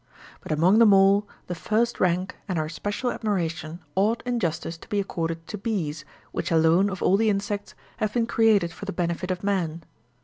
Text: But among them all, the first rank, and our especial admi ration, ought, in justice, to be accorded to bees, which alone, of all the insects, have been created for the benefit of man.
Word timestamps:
But 0.41 0.51
among 0.51 0.79
them 0.79 0.93
all, 0.95 1.27
the 1.45 1.53
first 1.53 1.99
rank, 1.99 2.35
and 2.47 2.57
our 2.57 2.65
especial 2.65 3.11
admi 3.11 3.35
ration, 3.35 3.81
ought, 3.93 4.23
in 4.25 4.39
justice, 4.39 4.75
to 4.79 4.89
be 4.89 4.99
accorded 4.99 5.45
to 5.45 5.59
bees, 5.59 6.05
which 6.31 6.49
alone, 6.49 6.89
of 6.89 7.03
all 7.03 7.17
the 7.17 7.29
insects, 7.29 7.75
have 7.97 8.11
been 8.11 8.25
created 8.25 8.73
for 8.73 8.85
the 8.85 8.93
benefit 8.93 9.29
of 9.29 9.43
man. 9.43 9.83